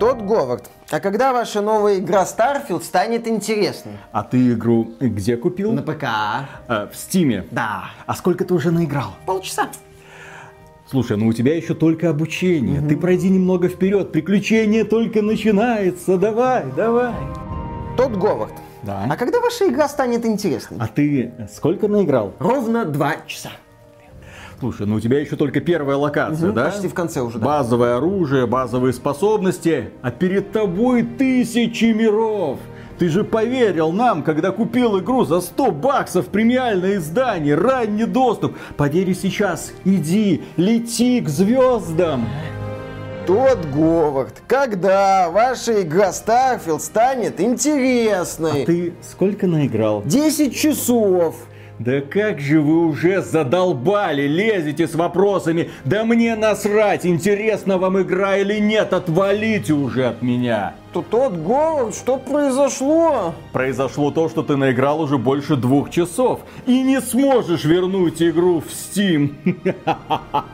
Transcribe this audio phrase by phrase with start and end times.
[0.00, 0.70] Тот Говард.
[0.90, 3.98] А когда ваша новая игра Starfield станет интересной?
[4.12, 5.72] А ты игру где купил?
[5.72, 6.04] На ПК.
[6.04, 7.44] А, в Стиме.
[7.50, 7.90] Да.
[8.06, 9.10] А сколько ты уже наиграл?
[9.26, 9.68] Полчаса.
[10.88, 12.80] Слушай, ну у тебя еще только обучение.
[12.80, 12.88] Угу.
[12.88, 14.10] Ты пройди немного вперед.
[14.10, 16.16] Приключение только начинается.
[16.16, 17.12] Давай, давай.
[17.98, 18.54] Тот Говард.
[18.82, 19.06] Да.
[19.06, 20.78] А когда ваша игра станет интересной?
[20.80, 22.32] А ты сколько наиграл?
[22.38, 23.50] Ровно два часа.
[24.60, 26.66] Слушай, ну у тебя еще только первая локация, угу, да?
[26.66, 27.46] Почти в конце уже, да.
[27.46, 32.58] Базовое оружие, базовые способности, а перед тобой тысячи миров.
[32.98, 38.54] Ты же поверил нам, когда купил игру за 100 баксов, премиальное издание, ранний доступ.
[38.76, 42.28] Поверь сейчас, иди, лети к звездам.
[43.26, 48.64] Тот Говард, когда ваша игра Starfield станет интересной?
[48.64, 50.02] А ты сколько наиграл?
[50.04, 51.36] 10 часов.
[51.80, 55.70] Да как же вы уже задолбали, лезете с вопросами.
[55.86, 60.74] Да мне насрать, интересна вам игра или нет, отвалите уже от меня.
[60.92, 63.32] То тот Говард, что произошло?
[63.52, 68.66] Произошло то, что ты наиграл уже больше двух часов и не сможешь вернуть игру в
[68.66, 69.32] Steam.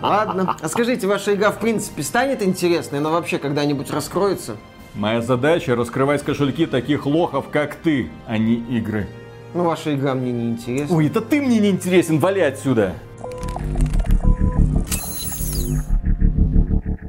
[0.00, 4.58] Ладно, а скажите, ваша игра в принципе станет интересной, но вообще когда-нибудь раскроется?
[4.94, 9.08] Моя задача раскрывать кошельки таких лохов, как ты, а не игры.
[9.56, 10.94] Ну, ваша игра мне не интересна.
[10.94, 12.92] Ой, это ты мне не интересен, вали отсюда.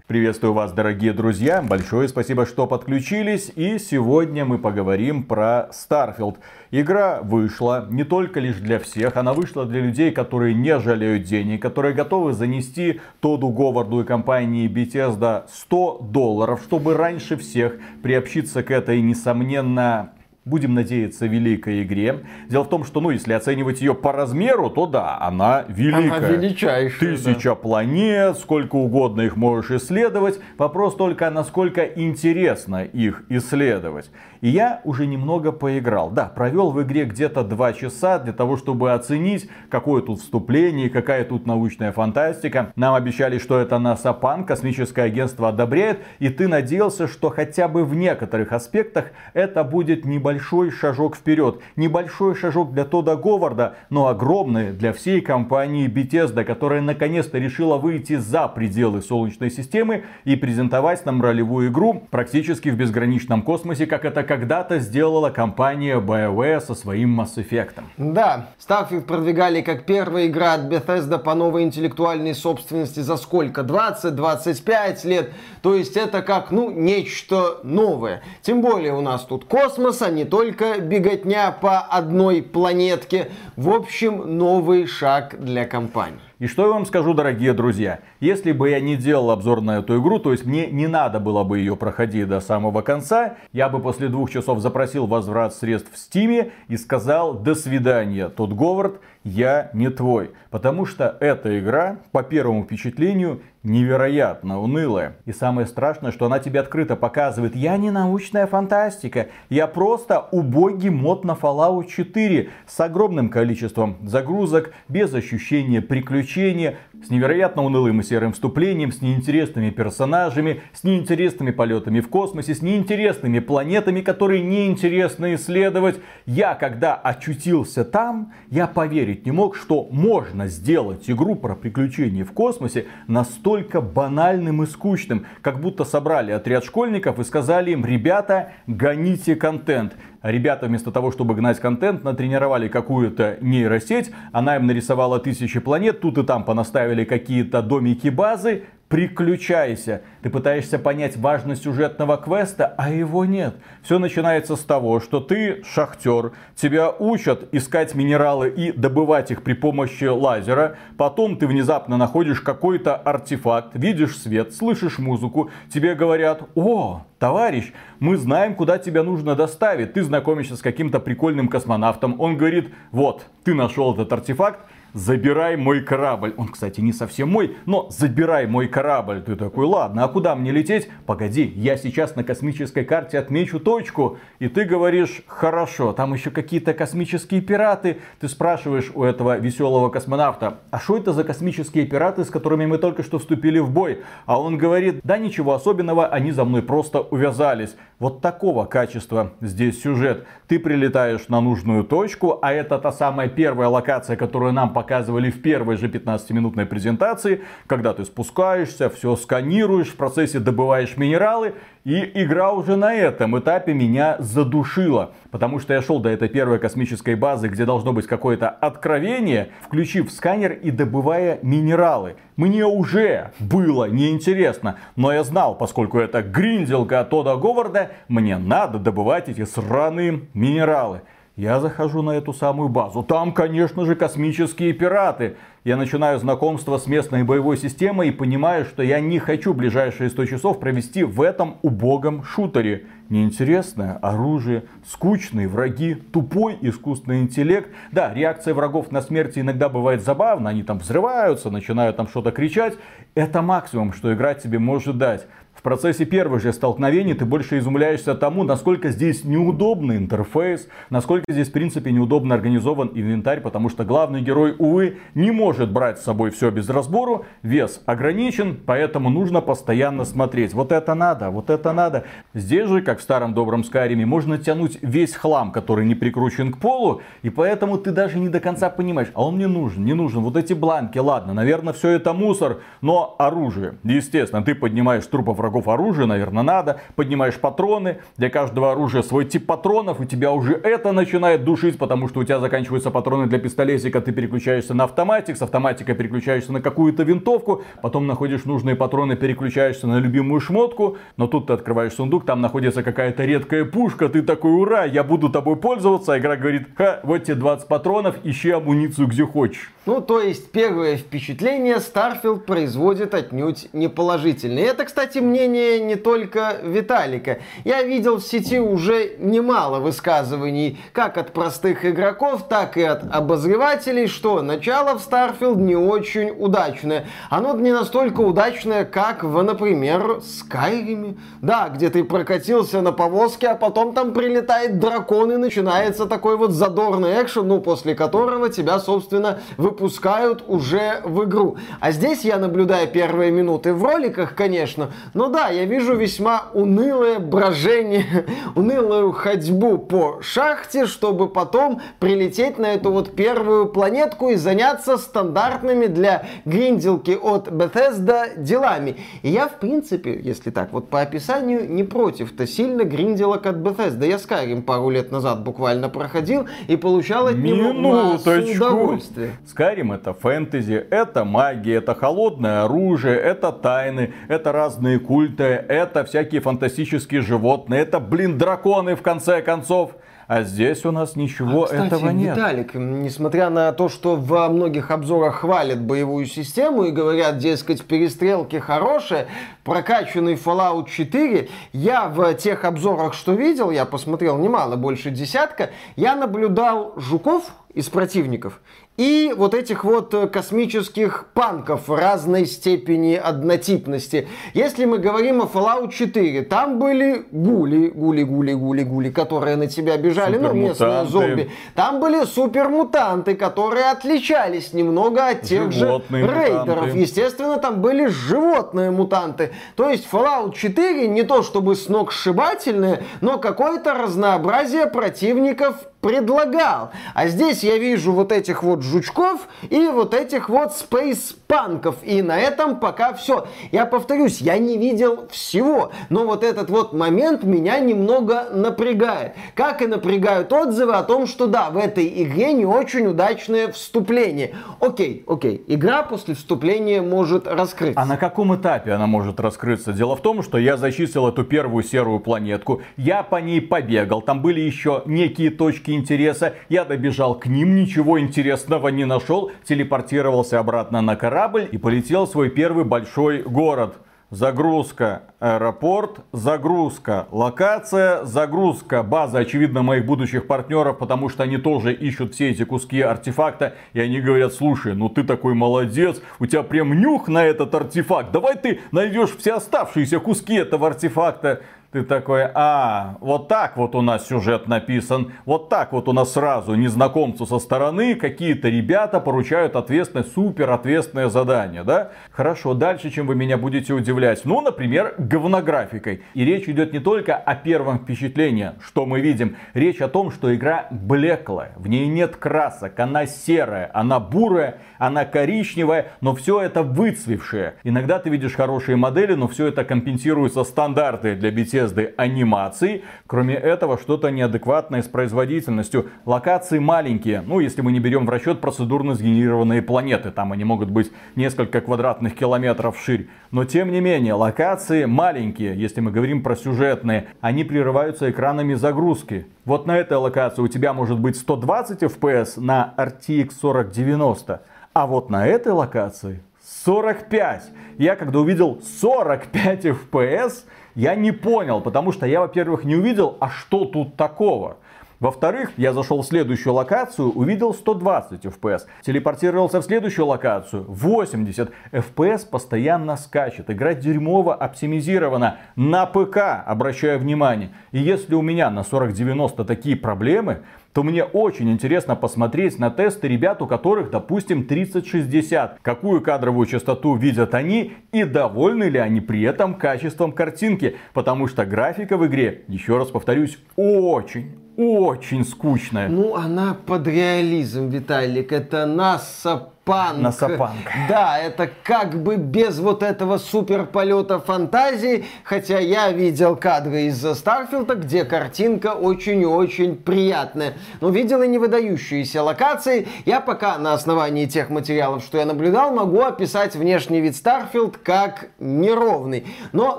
[0.06, 1.62] Приветствую вас, дорогие друзья.
[1.62, 3.50] Большое спасибо, что подключились.
[3.56, 6.36] И сегодня мы поговорим про Starfield.
[6.70, 11.62] Игра вышла не только лишь для всех, она вышла для людей, которые не жалеют денег,
[11.62, 18.70] которые готовы занести Тоду Говарду и компании Bethesda 100 долларов, чтобы раньше всех приобщиться к
[18.70, 20.12] этой, несомненно,
[20.44, 22.20] будем надеяться, великой игре.
[22.48, 26.18] Дело в том, что, ну, если оценивать ее по размеру, то да, она великая.
[26.18, 27.16] Она величайшая.
[27.16, 27.54] Тысяча да.
[27.54, 30.38] планет, сколько угодно их можешь исследовать.
[30.58, 34.10] Вопрос только, насколько интересно их исследовать.
[34.42, 36.10] И я уже немного поиграл.
[36.10, 41.24] Да, провел в игре где-то 2 часа для того, чтобы оценить, какое тут вступление, какая
[41.24, 42.72] тут научная фантастика.
[42.76, 46.00] Нам обещали, что это НАСАПАН, космическое агентство одобряет.
[46.18, 51.60] И ты надеялся, что хотя бы в некоторых аспектах это будет небольшой шажок вперед.
[51.76, 58.16] Небольшой шажок для Тода Говарда, но огромный для всей компании Bethesda, которая наконец-то решила выйти
[58.16, 64.22] за пределы Солнечной системы и презентовать нам ролевую игру практически в безграничном космосе, как это
[64.22, 67.82] когда-то сделала компания BioWare со своим Mass Effect.
[67.96, 73.62] Да, Starfield продвигали как первая игра от Bethesda по новой интеллектуальной собственности за сколько?
[73.62, 75.30] 20-25 лет.
[75.62, 78.22] То есть это как, ну, нечто новое.
[78.42, 83.28] Тем более у нас тут космос, а не только беготня по одной планетке.
[83.56, 86.18] В общем, новый шаг для компании.
[86.38, 90.00] И что я вам скажу, дорогие друзья, если бы я не делал обзор на эту
[90.00, 93.80] игру, то есть мне не надо было бы ее проходить до самого конца, я бы
[93.80, 99.70] после двух часов запросил возврат средств в Стиме и сказал «до свидания, тот Говард, я
[99.72, 100.30] не твой».
[100.50, 105.16] Потому что эта игра, по первому впечатлению, невероятно унылая.
[105.24, 110.90] И самое страшное, что она тебе открыто показывает, я не научная фантастика, я просто убогий
[110.90, 118.02] мод на Fallout 4 с огромным количеством загрузок, без ощущения приключения, с невероятно унылым и
[118.02, 125.34] серым вступлением, с неинтересными персонажами, с неинтересными полетами в космосе, с неинтересными планетами, которые неинтересно
[125.34, 126.00] исследовать.
[126.26, 132.32] Я, когда очутился там, я поверить не мог, что можно сделать игру про приключения в
[132.32, 139.36] космосе настолько банальным и скучным, как будто собрали отряд школьников и сказали им, ребята, гоните
[139.36, 139.94] контент
[140.30, 146.18] ребята вместо того, чтобы гнать контент, натренировали какую-то нейросеть, она им нарисовала тысячи планет, тут
[146.18, 150.02] и там понаставили какие-то домики базы, приключайся.
[150.22, 153.56] Ты пытаешься понять важность сюжетного квеста, а его нет.
[153.82, 159.54] Все начинается с того, что ты шахтер, тебя учат искать минералы и добывать их при
[159.54, 160.76] помощи лазера.
[160.96, 168.16] Потом ты внезапно находишь какой-то артефакт, видишь свет, слышишь музыку, тебе говорят, о, товарищ, мы
[168.16, 169.94] знаем, куда тебя нужно доставить.
[169.94, 172.20] Ты знакомишься с каким-то прикольным космонавтом.
[172.20, 174.60] Он говорит, вот, ты нашел этот артефакт,
[174.94, 176.32] забирай мой корабль.
[176.36, 179.20] Он, кстати, не совсем мой, но забирай мой корабль.
[179.20, 180.88] Ты такой, ладно, а куда мне лететь?
[181.04, 184.18] Погоди, я сейчас на космической карте отмечу точку.
[184.38, 187.98] И ты говоришь, хорошо, там еще какие-то космические пираты.
[188.20, 192.78] Ты спрашиваешь у этого веселого космонавта, а что это за космические пираты, с которыми мы
[192.78, 194.02] только что вступили в бой?
[194.26, 197.76] А он говорит, да ничего особенного, они за мной просто увязались.
[197.98, 200.26] Вот такого качества здесь сюжет.
[200.46, 205.30] Ты прилетаешь на нужную точку, а это та самая первая локация, которую нам показывают показывали
[205.30, 211.54] в первой же 15-минутной презентации, когда ты спускаешься, все сканируешь, в процессе добываешь минералы,
[211.84, 215.12] и игра уже на этом этапе меня задушила.
[215.30, 220.12] Потому что я шел до этой первой космической базы, где должно быть какое-то откровение, включив
[220.12, 222.16] сканер и добывая минералы.
[222.36, 229.30] Мне уже было неинтересно, но я знал, поскольку это гринделка Тода Говарда, мне надо добывать
[229.30, 231.00] эти сраные минералы.
[231.36, 233.02] Я захожу на эту самую базу.
[233.02, 235.36] Там, конечно же, космические пираты.
[235.64, 240.26] Я начинаю знакомство с местной боевой системой и понимаю, что я не хочу ближайшие 100
[240.26, 242.86] часов провести в этом убогом шутере.
[243.08, 247.68] Неинтересное оружие, скучные враги, тупой искусственный интеллект.
[247.90, 250.50] Да, реакция врагов на смерть иногда бывает забавна.
[250.50, 252.74] Они там взрываются, начинают там что-то кричать.
[253.16, 255.26] Это максимум, что игра тебе может дать
[255.64, 261.52] процессе первых же столкновений ты больше изумляешься тому, насколько здесь неудобный интерфейс, насколько здесь в
[261.52, 266.50] принципе неудобно организован инвентарь, потому что главный герой, увы, не может брать с собой все
[266.50, 270.52] без разбору, вес ограничен, поэтому нужно постоянно смотреть.
[270.52, 272.04] Вот это надо, вот это надо.
[272.34, 276.58] Здесь же, как в старом добром Скайриме, можно тянуть весь хлам, который не прикручен к
[276.58, 280.22] полу, и поэтому ты даже не до конца понимаешь, а он мне нужен, не нужен.
[280.22, 285.53] Вот эти бланки, ладно, наверное, все это мусор, но оружие, естественно, ты поднимаешь трупов врагов
[285.54, 286.80] врагов оружия, наверное, надо.
[286.96, 287.98] Поднимаешь патроны.
[288.16, 290.00] Для каждого оружия свой тип патронов.
[290.00, 294.00] И тебя уже это начинает душить, потому что у тебя заканчиваются патроны для пистолетика.
[294.00, 295.36] Ты переключаешься на автоматик.
[295.36, 297.62] С автоматика переключаешься на какую-то винтовку.
[297.82, 300.96] Потом находишь нужные патроны, переключаешься на любимую шмотку.
[301.16, 304.08] Но тут ты открываешь сундук, там находится какая-то редкая пушка.
[304.08, 306.14] Ты такой, ура, я буду тобой пользоваться.
[306.14, 309.73] А игра говорит, ха, вот тебе 20 патронов, ищи амуницию где хочешь.
[309.86, 314.64] Ну, то есть, первое впечатление Starfield производит отнюдь неположительное.
[314.64, 317.40] Это, кстати, мнение не только Виталика.
[317.64, 324.06] Я видел в сети уже немало высказываний, как от простых игроков, так и от обозревателей,
[324.06, 327.06] что начало в Starfield не очень удачное.
[327.28, 331.18] Оно не настолько удачное, как в, например, Skyrim.
[331.42, 336.52] Да, где ты прокатился на повозке, а потом там прилетает дракон и начинается такой вот
[336.52, 341.56] задорный экшен, ну, после которого тебя, собственно, вы выпускают уже в игру.
[341.80, 347.18] А здесь я наблюдаю первые минуты в роликах, конечно, но да, я вижу весьма унылое
[347.18, 348.24] брожение,
[348.54, 355.86] унылую ходьбу по шахте, чтобы потом прилететь на эту вот первую планетку и заняться стандартными
[355.86, 358.96] для гринделки от Bethesda делами.
[359.22, 364.06] И я, в принципе, если так вот по описанию, не против-то сильно гринделок от Bethesda.
[364.06, 369.30] Я Skyrim пару лет назад буквально проходил и получал от него массу удовольствия.
[369.64, 376.40] Skyrim это фэнтези, это магия, это холодное оружие, это тайны, это разные культы, это всякие
[376.40, 379.92] фантастические животные, это, блин, драконы в конце концов.
[380.26, 382.34] А здесь у нас ничего а, кстати, этого нет.
[382.34, 388.58] Виталик, несмотря на то, что во многих обзорах хвалят боевую систему и говорят, дескать, перестрелки
[388.58, 389.26] хорошие,
[389.64, 396.16] прокачанный Fallout 4, я в тех обзорах, что видел, я посмотрел немало, больше десятка, я
[396.16, 398.60] наблюдал жуков из противников
[398.96, 404.28] и вот этих вот э, космических панков разной степени однотипности.
[404.54, 409.66] Если мы говорим о Fallout 4, там были гули, гули, гули, гули, гули, которые на
[409.66, 411.50] тебя бежали, ну, местные зомби.
[411.74, 416.68] Там были супермутанты, которые отличались немного от тех Животные же рейдеров.
[416.68, 416.98] Мутанты.
[416.98, 419.50] Естественно, там были животные мутанты.
[419.74, 426.90] То есть Fallout 4 не то чтобы сногсшибательное, но какое-то разнообразие противников предлагал.
[427.14, 431.96] А здесь я вижу вот этих вот жучков и вот этих вот спейспанков.
[432.02, 433.46] И на этом пока все.
[433.72, 439.32] Я повторюсь, я не видел всего, но вот этот вот момент меня немного напрягает.
[439.54, 444.54] Как и напрягают отзывы о том, что да, в этой игре не очень удачное вступление.
[444.80, 447.98] Окей, окей, игра после вступления может раскрыться.
[447.98, 449.94] А на каком этапе она может раскрыться?
[449.94, 454.42] Дело в том, что я зачистил эту первую серую планетку, я по ней побегал, там
[454.42, 456.54] были еще некие точки интереса.
[456.68, 462.30] Я добежал к ним, ничего интересного не нашел, телепортировался обратно на корабль и полетел в
[462.30, 463.96] свой первый большой город.
[464.30, 472.34] Загрузка, аэропорт, загрузка, локация, загрузка, база, очевидно, моих будущих партнеров, потому что они тоже ищут
[472.34, 477.00] все эти куски артефакта, и они говорят, слушай, ну ты такой молодец, у тебя прям
[477.00, 481.60] нюх на этот артефакт, давай ты найдешь все оставшиеся куски этого артефакта.
[481.94, 486.32] Ты такой, а, вот так вот у нас сюжет написан, вот так вот у нас
[486.32, 492.10] сразу незнакомцу со стороны какие-то ребята поручают ответственное, супер ответственное задание, да?
[492.32, 494.44] Хорошо, дальше, чем вы меня будете удивлять?
[494.44, 496.22] Ну, например, говнографикой.
[496.34, 499.54] И речь идет не только о первом впечатлении, что мы видим.
[499.72, 505.24] Речь о том, что игра блеклая, в ней нет красок, она серая, она бурая, она
[505.24, 507.74] коричневая, но все это выцвевшее.
[507.84, 511.52] Иногда ты видишь хорошие модели, но все это компенсируется стандарты для
[511.84, 513.02] Bethesda анимации.
[513.26, 516.06] Кроме этого, что-то неадекватное с производительностью.
[516.24, 520.90] Локации маленькие, ну если мы не берем в расчет процедурно сгенерированные планеты, там они могут
[520.90, 523.28] быть несколько квадратных километров вширь.
[523.50, 529.46] Но тем не менее, локации маленькие, если мы говорим про сюжетные, они прерываются экранами загрузки.
[529.64, 534.62] Вот на этой локации у тебя может быть 120 FPS на RTX 4090,
[534.92, 536.40] а вот на этой локации
[536.84, 537.70] 45.
[537.98, 540.64] Я когда увидел 45 FPS,
[540.94, 544.76] я не понял, потому что я, во-первых, не увидел, а что тут такого.
[545.20, 548.82] Во-вторых, я зашел в следующую локацию, увидел 120 FPS.
[549.00, 553.70] Телепортировался в следующую локацию, 80 FPS постоянно скачет.
[553.70, 557.70] Игра дерьмово оптимизирована на ПК, обращаю внимание.
[557.92, 560.62] И если у меня на 4090 такие проблемы,
[560.94, 565.80] то мне очень интересно посмотреть на тесты ребят, у которых, допустим, 3060.
[565.82, 570.96] Какую кадровую частоту видят они и довольны ли они при этом качеством картинки.
[571.12, 576.08] Потому что графика в игре, еще раз повторюсь, очень, очень скучная.
[576.08, 578.52] Ну, она под реализм, Виталик.
[578.52, 580.18] Это NASA панк.
[580.20, 580.88] Насапанк.
[581.08, 587.20] Да, это как бы без вот этого супер полета фантазии, хотя я видел кадры из
[587.20, 590.74] Старфилда, где картинка очень-очень приятная.
[591.00, 593.06] Но видел и не выдающиеся локации.
[593.26, 598.46] Я пока на основании тех материалов, что я наблюдал, могу описать внешний вид Starfield как
[598.58, 599.46] неровный.
[599.72, 599.98] Но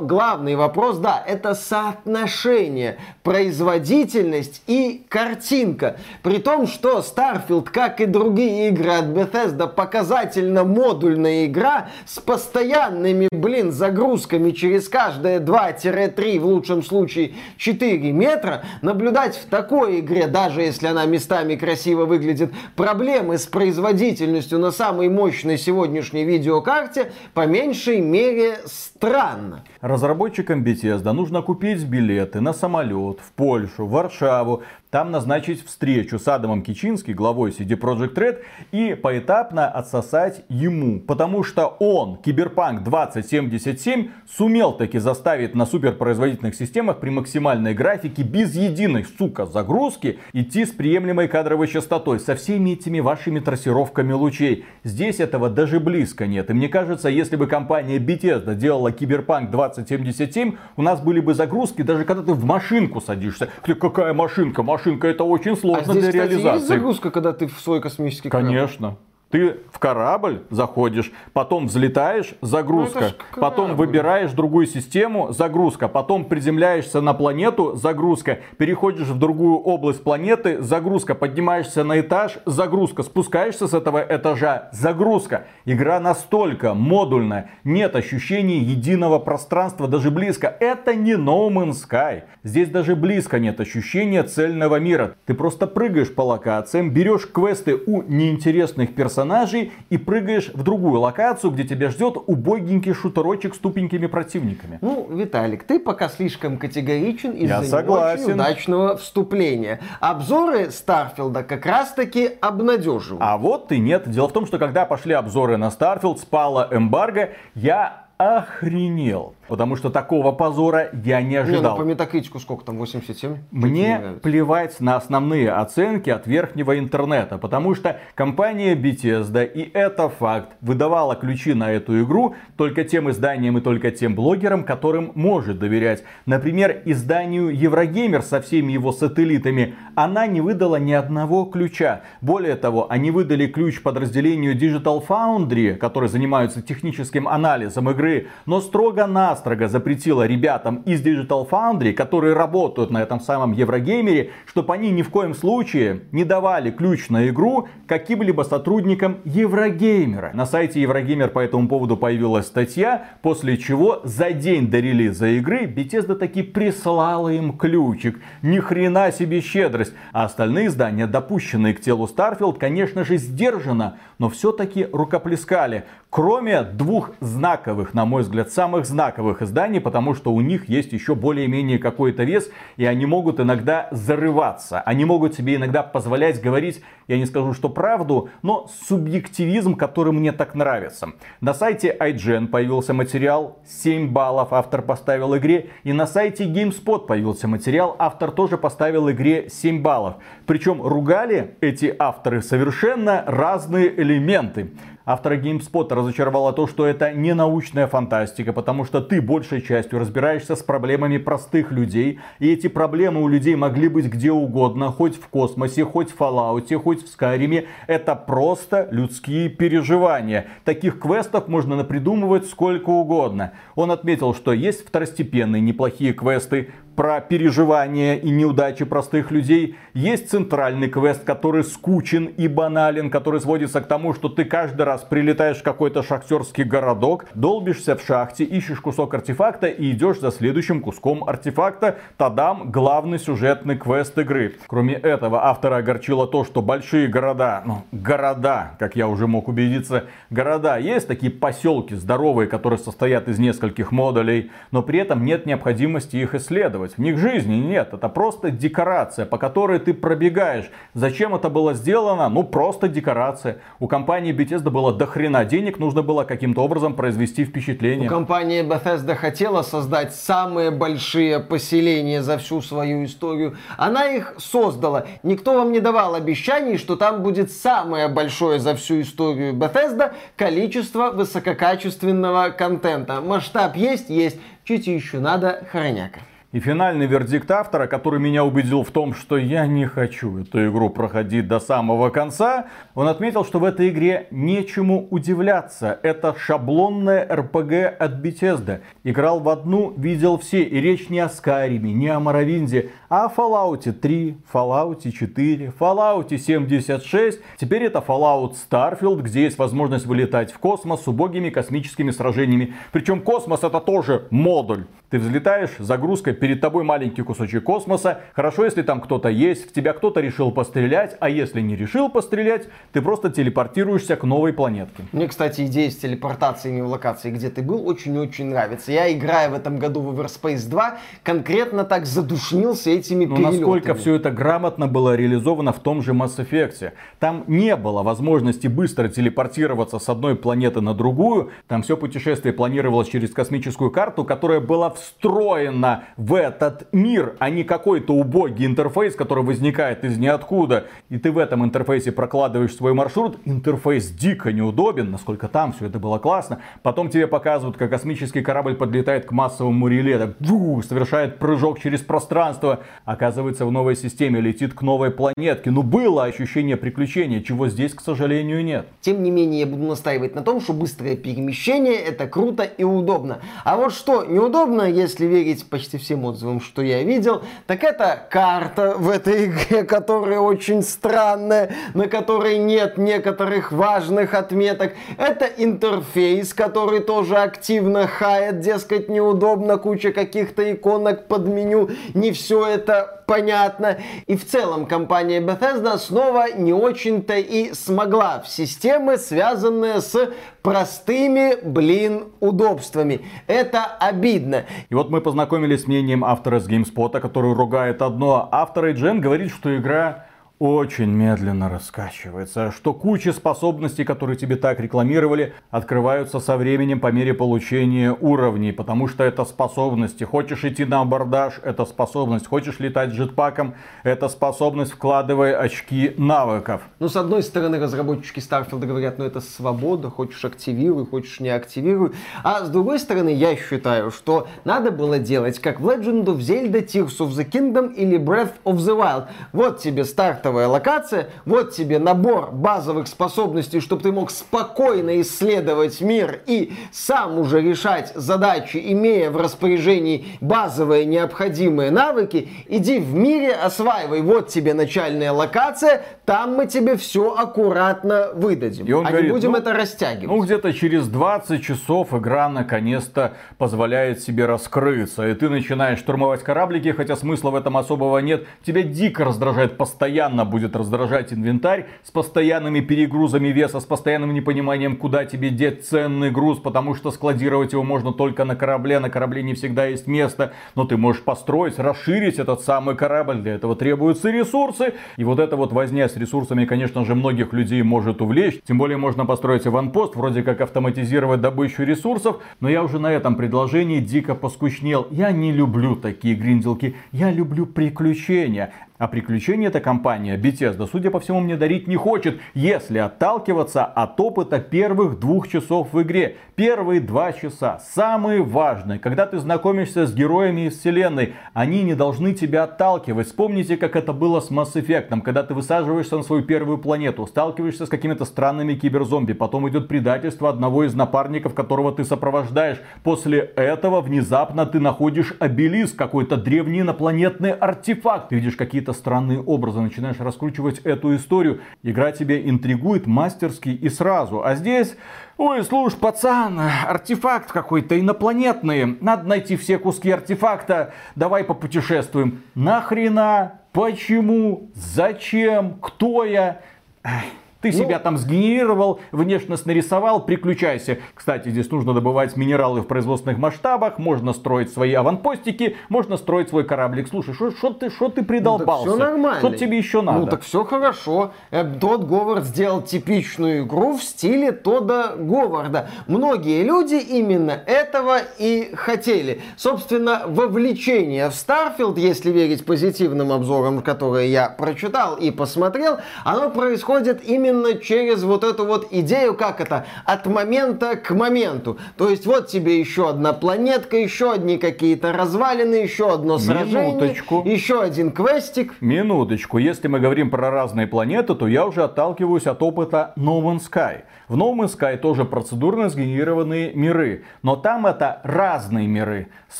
[0.02, 5.98] главный вопрос, да, это соотношение производительность и картинка.
[6.24, 13.28] При том, что Starfield, как и другие игры от Bethesda, показательно модульная игра с постоянными,
[13.32, 20.62] блин, загрузками через каждые 2-3, в лучшем случае 4 метра, наблюдать в такой игре, даже
[20.62, 28.02] если она местами красиво выглядит, проблемы с производительностью на самой мощной сегодняшней видеокарте по меньшей
[28.02, 29.64] мере странно.
[29.82, 34.64] Разработчикам Bethesda нужно купить билеты на самолет в Польшу, Варшаву,
[34.96, 38.38] там назначить встречу с Адамом Кичински, главой CD Projekt Red,
[38.72, 41.02] и поэтапно отсосать ему.
[41.02, 48.56] Потому что он, Киберпанк 2077, сумел таки заставить на суперпроизводительных системах при максимальной графике без
[48.56, 54.64] единой, сука, загрузки идти с приемлемой кадровой частотой, со всеми этими вашими трассировками лучей.
[54.86, 56.50] Здесь этого даже близко нет.
[56.50, 61.82] И мне кажется, если бы компания Bethesda делала Киберпанк 2077, у нас были бы загрузки,
[61.82, 63.50] даже когда ты в машинку садишься.
[63.62, 64.64] Какая машинка?
[64.64, 66.38] Машинка машинка, это очень сложно а здесь, для реализации.
[66.38, 68.50] Кстати, есть загрузка, когда ты в свой космический корабль?
[68.50, 68.98] Конечно.
[69.36, 77.02] Ты в корабль заходишь, потом взлетаешь, загрузка, ну, потом выбираешь другую систему, загрузка, потом приземляешься
[77.02, 83.74] на планету, загрузка, переходишь в другую область планеты, загрузка, поднимаешься на этаж, загрузка, спускаешься с
[83.74, 85.48] этого этажа, загрузка.
[85.66, 90.56] Игра настолько модульная, нет ощущения единого пространства, даже близко.
[90.62, 92.24] Это не No Man's Sky.
[92.44, 95.16] Здесь даже близко нет ощущения цельного мира.
[95.26, 101.00] Ты просто прыгаешь по локациям, берешь квесты у неинтересных персонажей, персонажей и прыгаешь в другую
[101.02, 104.80] локацию, где тебя ждет убогенький шутерочек с тупенькими противниками.
[104.82, 109.80] Ну, Виталик, ты пока слишком категоричен из-за очень удачного вступления.
[110.00, 113.22] Обзоры Starfield а как раз-таки обнадеживают.
[113.22, 114.10] А вот и нет.
[114.10, 119.36] Дело в том, что когда пошли обзоры на Starfield, спала эмбарго, я охренел.
[119.48, 121.62] Потому что такого позора я не ожидал.
[121.62, 123.38] Не, ну по Metacritic у сколько там, 87?
[123.52, 127.38] Мне плевать на основные оценки от верхнего интернета.
[127.38, 133.58] Потому что компания Bethesda, и это факт, выдавала ключи на эту игру только тем изданиям
[133.58, 136.04] и только тем блогерам, которым может доверять.
[136.26, 142.02] Например, изданию Eurogamer со всеми его сателлитами она не выдала ни одного ключа.
[142.22, 148.05] Более того, они выдали ключ подразделению Digital Foundry, которые занимаются техническим анализом игры,
[148.46, 154.74] но строго-настрого запретила ребятам из Digital Foundry, которые работают на этом самом Eurogamer е, чтобы
[154.74, 160.32] они ни в коем случае не давали ключ на игру каким-либо сотрудникам Eurogamer а.
[160.34, 165.66] На сайте Eurogamer по этому поводу появилась статья, после чего за день до релиза игры
[165.66, 168.20] Bethesda таки прислала им ключик.
[168.42, 169.94] Ни хрена себе щедрость.
[170.12, 175.86] А остальные издания, допущенные к телу Starfield, конечно же, сдержанно, но все-таки рукоплескали.
[176.10, 181.16] Кроме двух знаковых на мой взгляд, самых знаковых изданий, потому что у них есть еще
[181.16, 184.82] более-менее какой-то вес, и они могут иногда зарываться.
[184.82, 190.34] Они могут себе иногда позволять говорить, я не скажу, что правду, но субъективизм, который мне
[190.34, 191.14] так нравится.
[191.40, 197.48] На сайте IGN появился материал 7 баллов, автор поставил игре, и на сайте GameSpot появился
[197.48, 200.16] материал, автор тоже поставил игре 7 баллов.
[200.46, 204.72] Причем ругали эти авторы совершенно разные элементы.
[205.08, 210.56] Автора GameSpot разочаровало то, что это не научная фантастика, потому что ты большей частью разбираешься
[210.56, 215.28] с проблемами простых людей, и эти проблемы у людей могли быть где угодно, хоть в
[215.28, 217.68] космосе, хоть в Fallout, хоть в Skyrim.
[217.86, 220.48] Это просто людские переживания.
[220.64, 223.54] Таких квестов можно напридумывать сколько угодно.
[223.76, 229.76] Он отметил, что есть второстепенные неплохие квесты, про переживания и неудачи простых людей.
[229.94, 235.04] Есть центральный квест, который скучен и банален, который сводится к тому, что ты каждый раз
[235.04, 240.82] прилетаешь в какой-то шахтерский городок, долбишься в шахте, ищешь кусок артефакта и идешь за следующим
[240.82, 241.98] куском артефакта.
[242.18, 244.56] Тадам, главный сюжетный квест игры.
[244.68, 250.06] Кроме этого, автора огорчило то, что большие города, ну, города, как я уже мог убедиться,
[250.30, 256.18] города есть такие поселки здоровые, которые состоят из нескольких модулей, но при этом нет необходимости
[256.18, 256.85] их исследовать.
[256.94, 257.94] В них жизни нет.
[257.94, 260.70] Это просто декорация, по которой ты пробегаешь.
[260.94, 262.30] Зачем это было сделано?
[262.30, 263.58] Ну, просто декорация.
[263.80, 268.08] У компании Bethesda было дохрена денег, нужно было каким-то образом произвести впечатление.
[268.08, 273.58] У компании Bethesda хотела создать самые большие поселения за всю свою историю.
[273.78, 275.06] Она их создала.
[275.24, 281.12] Никто вам не давал обещаний, что там будет самое большое за всю историю Bethesda количество
[281.12, 283.22] высококачественного контента.
[283.22, 284.10] Масштаб есть?
[284.10, 284.40] Есть.
[284.64, 286.22] Чуть еще надо хороняка.
[286.52, 290.90] И финальный вердикт автора, который меня убедил в том, что я не хочу эту игру
[290.90, 296.00] проходить до самого конца, он отметил, что в этой игре нечему удивляться.
[296.02, 298.82] Это шаблонная RPG от Bethesda.
[299.04, 300.64] Играл в одну, видел все.
[300.64, 306.38] И речь не о Скайриме, не о Моровинде, а о Fallout 3, Fallout 4, Fallout
[306.38, 307.40] 76.
[307.58, 312.74] Теперь это Fallout Starfield, где есть возможность вылетать в космос с убогими космическими сражениями.
[312.92, 314.86] Причем космос это тоже модуль.
[315.16, 318.20] Ты взлетаешь, загрузка, перед тобой маленький кусочек космоса.
[318.34, 322.68] Хорошо, если там кто-то есть, в тебя кто-то решил пострелять, а если не решил пострелять,
[322.92, 325.04] ты просто телепортируешься к новой планетке.
[325.14, 328.92] Мне, кстати, идея с телепортациями в локации, где ты был, очень-очень нравится.
[328.92, 333.60] Я, играя в этом году в Everspace 2, конкретно так задушнился этими Но перелетами.
[333.60, 336.92] насколько все это грамотно было реализовано в том же Mass Effect.
[337.20, 341.52] Там не было возможности быстро телепортироваться с одной планеты на другую.
[341.70, 347.50] Там все путешествие планировалось через космическую карту, которая была в встроена в этот мир, а
[347.50, 350.88] не какой-то убогий интерфейс, который возникает из ниоткуда.
[351.10, 353.38] И ты в этом интерфейсе прокладываешь свой маршрут.
[353.46, 356.60] Интерфейс дико неудобен, насколько там все это было классно.
[356.84, 362.02] Потом тебе показывают, как космический корабль подлетает к массовому реле, так, фу, совершает прыжок через
[362.02, 362.80] пространство.
[363.06, 365.72] Оказывается, в новой системе летит к новой планетке.
[365.72, 368.88] Ну, было ощущение приключения, чего здесь, к сожалению, нет.
[369.02, 373.40] Тем не менее, я буду настаивать на том, что быстрое перемещение это круто и удобно.
[373.64, 378.96] А вот что неудобно, если верить почти всем отзывам, что я видел, так это карта
[378.98, 384.94] в этой игре, которая очень странная, на которой нет некоторых важных отметок.
[385.18, 392.66] Это интерфейс, который тоже активно хает, дескать, неудобно, куча каких-то иконок под меню, не все
[392.66, 393.98] это понятно.
[394.28, 401.58] И в целом компания Bethesda снова не очень-то и смогла в системы, связанные с простыми,
[401.64, 403.22] блин, удобствами.
[403.48, 404.66] Это обидно.
[404.90, 408.50] И вот мы познакомились с мнением автора с GameSpot, который ругает одно.
[408.52, 410.26] Автор IGN говорит, что игра
[410.58, 417.34] очень медленно раскачивается, что куча способностей, которые тебе так рекламировали, открываются со временем по мере
[417.34, 420.24] получения уровней, потому что это способности.
[420.24, 422.48] Хочешь идти на абордаж, это способность.
[422.48, 426.84] Хочешь летать джетпаком, это способность, вкладывая очки навыков.
[427.00, 432.14] Ну, с одной стороны, разработчики Starfield говорят, ну это свобода, хочешь активируй, хочешь не активируй.
[432.44, 436.86] А с другой стороны, я считаю, что надо было делать, как в Legend of Zelda
[436.86, 439.28] Tears of the Kingdom или Breath of the Wild.
[439.52, 446.02] Вот тебе старт стартовая локация, вот тебе набор базовых способностей, чтобы ты мог спокойно исследовать
[446.02, 452.50] мир и сам уже решать задачи, имея в распоряжении базовые необходимые навыки.
[452.68, 454.22] Иди в мире, осваивай.
[454.22, 458.86] Вот тебе начальная локация, там мы тебе все аккуратно выдадим.
[458.86, 460.28] И он а говорит, не будем ну, это растягивать.
[460.28, 465.28] Ну, где-то через 20 часов игра наконец-то позволяет себе раскрыться.
[465.28, 468.46] И ты начинаешь штурмовать кораблики, хотя смысла в этом особого нет.
[468.64, 474.98] Тебя дико раздражает постоянно постоянно будет раздражать инвентарь с постоянными перегрузами веса, с постоянным непониманием,
[474.98, 479.44] куда тебе деть ценный груз, потому что складировать его можно только на корабле, на корабле
[479.44, 484.30] не всегда есть место, но ты можешь построить, расширить этот самый корабль, для этого требуются
[484.30, 488.78] ресурсы, и вот эта вот возня с ресурсами, конечно же, многих людей может увлечь, тем
[488.78, 494.00] более можно построить аванпост, вроде как автоматизировать добычу ресурсов, но я уже на этом предложении
[494.02, 495.08] дико поскучнел.
[495.12, 498.74] Я не люблю такие гринделки, я люблю приключения.
[498.98, 504.18] А приключения эта компания Bethesda, судя по всему, мне дарить не хочет, если отталкиваться от
[504.22, 506.38] опыта первых двух часов в игре.
[506.56, 508.98] Первые два часа самые важные.
[508.98, 513.28] Когда ты знакомишься с героями из вселенной, они не должны тебя отталкивать.
[513.28, 517.88] Вспомните, как это было с Mass Effect, когда ты высаживаешься на свою первую планету, сталкиваешься
[517.88, 522.80] с какими-то странными киберзомби, потом идет предательство одного из напарников, которого ты сопровождаешь.
[523.04, 528.30] После этого внезапно ты находишь обелиск, какой-то древний инопланетный артефакт.
[528.30, 531.62] Ты видишь какие-то странные образы, начинаешь раскручивать эту историю.
[531.84, 534.44] Игра тебя интригует мастерски и сразу.
[534.44, 534.96] А здесь
[535.38, 538.98] Ой, слушай, пацан, артефакт какой-то инопланетный.
[539.02, 540.94] Надо найти все куски артефакта.
[541.16, 542.44] Давай попутешествуем.
[542.56, 543.60] Нахрена?
[543.74, 544.70] Почему?
[544.76, 545.78] Зачем?
[545.82, 546.62] Кто я?
[547.04, 547.24] Эх.
[547.66, 551.00] Ты ну, себя там сгенерировал, внешность нарисовал, приключайся.
[551.16, 556.64] Кстати, здесь нужно добывать минералы в производственных масштабах, можно строить свои аванпостики, можно строить свой
[556.64, 557.08] кораблик.
[557.08, 558.86] Слушай, что ты, шо ты придолбался?
[558.86, 559.40] Ну, все нормально.
[559.40, 560.20] Что тебе еще надо?
[560.20, 561.32] Ну так все хорошо.
[561.50, 565.90] Э, Тодд Говард сделал типичную игру в стиле Тодда Говарда.
[566.06, 569.42] Многие люди именно этого и хотели.
[569.58, 577.28] Собственно, вовлечение в Starfield, если верить позитивным обзорам, которые я прочитал и посмотрел, оно происходит
[577.28, 581.78] именно именно через вот эту вот идею, как это, от момента к моменту.
[581.98, 587.44] То есть вот тебе еще одна планетка, еще одни какие-то развалины, еще одно сражение, Минуточку.
[587.46, 588.76] еще один квестик.
[588.82, 589.58] Минуточку.
[589.58, 594.02] Если мы говорим про разные планеты, то я уже отталкиваюсь от опыта No Man's Sky.
[594.28, 599.60] В No Man's Sky тоже процедурно сгенерированные миры, но там это разные миры с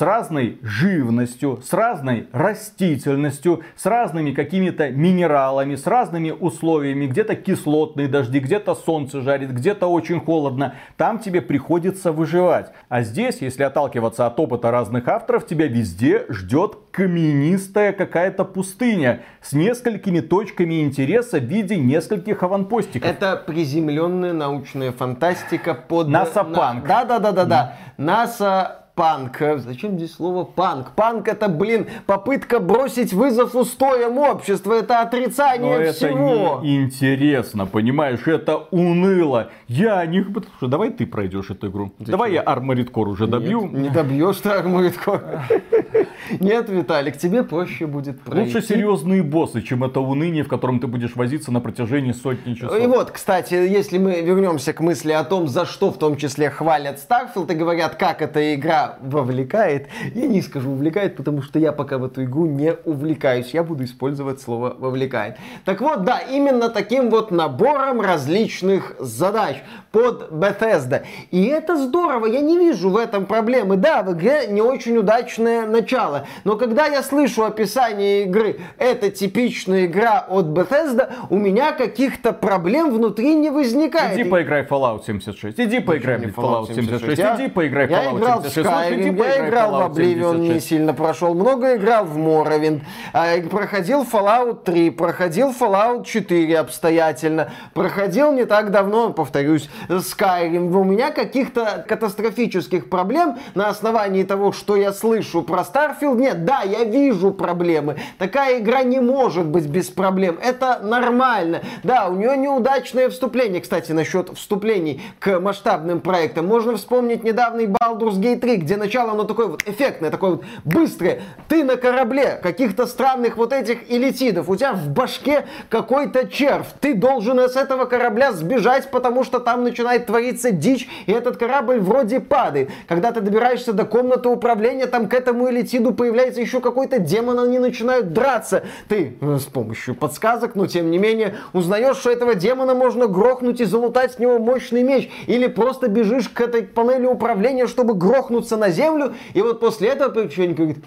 [0.00, 7.06] разной живностью, с разной растительностью, с разными какими-то минералами, с разными условиями.
[7.06, 10.74] Где-то кислотные дожди, где-то солнце жарит, где-то очень холодно.
[10.96, 12.72] Там тебе приходится выживать.
[12.88, 19.52] А здесь, если отталкиваться от опыта разных авторов, тебя везде ждет каменистая какая-то пустыня с
[19.52, 23.08] несколькими точками интереса в виде нескольких аванпостиков.
[23.08, 26.08] Это приземленная научная фантастика под...
[26.08, 26.86] НАСА-панк.
[26.86, 27.76] Да-да-да-да-да.
[27.96, 29.38] НАСА панк.
[29.58, 30.92] Зачем здесь слово панк?
[30.92, 34.72] Панк это, блин, попытка бросить вызов устоям общества.
[34.72, 36.56] Это отрицание Но всего.
[36.58, 38.26] это неинтересно, понимаешь?
[38.26, 39.50] Это уныло.
[39.68, 40.22] Я не...
[40.22, 41.92] Слушай, давай ты пройдешь эту игру.
[41.98, 42.12] Зачем?
[42.12, 43.62] Давай я Armored Core уже добью.
[43.66, 45.40] Нет, не добьешь ты Armored Core.
[46.40, 48.54] Нет, Виталик, тебе проще будет пройти.
[48.54, 52.78] Лучше серьезные боссы, чем это уныние, в котором ты будешь возиться на протяжении сотни часов.
[52.78, 56.50] И вот, кстати, если мы вернемся к мысли о том, за что в том числе
[56.50, 61.72] хвалят Starfield и говорят, как эта игра вовлекает, я не скажу увлекает, потому что я
[61.72, 63.50] пока в эту игру не увлекаюсь.
[63.52, 65.36] Я буду использовать слово вовлекает.
[65.64, 69.56] Так вот, да, именно таким вот набором различных задач
[69.92, 71.02] под Bethesda.
[71.30, 73.76] И это здорово, я не вижу в этом проблемы.
[73.76, 79.86] Да, в игре не очень удачное начало, но когда я слышу описание игры, это типичная
[79.86, 84.18] игра от Bethesda, у меня каких-то проблем внутри не возникает.
[84.18, 88.06] Иди поиграй в Fallout 76, иди поиграй в Fallout 76, иди поиграй в Fallout 76.
[88.06, 92.80] Я играл в Skyrim, я играл в Oblivion, не сильно прошел, много играл в Morrowind,
[93.12, 100.72] а, проходил Fallout 3, проходил Fallout 4 обстоятельно, проходил не так давно, повторюсь, Skyrim.
[100.76, 106.44] У меня каких-то катастрофических проблем на основании того, что я слышу про Starfield нет.
[106.44, 107.96] Да, я вижу проблемы.
[108.18, 110.38] Такая игра не может быть без проблем.
[110.42, 111.62] Это нормально.
[111.82, 113.60] Да, у нее неудачное вступление.
[113.60, 116.46] Кстати, насчет вступлений к масштабным проектам.
[116.46, 121.22] Можно вспомнить недавний Baldur's Gate 3, где начало оно такое вот эффектное, такое вот быстрое.
[121.48, 124.48] Ты на корабле каких-то странных вот этих элитидов.
[124.48, 126.68] У тебя в башке какой-то червь.
[126.80, 131.80] Ты должен с этого корабля сбежать, потому что там начинает твориться дичь, и этот корабль
[131.80, 132.70] вроде падает.
[132.88, 137.58] Когда ты добираешься до комнаты управления, там к этому элитиду появляется еще какой-то демон, они
[137.58, 138.64] начинают драться.
[138.88, 143.60] Ты э, с помощью подсказок, но тем не менее, узнаешь, что этого демона можно грохнуть
[143.60, 145.10] и залутать с него мощный меч.
[145.26, 150.10] Или просто бежишь к этой панели управления, чтобы грохнуться на землю, и вот после этого
[150.10, 150.78] приключение говорит,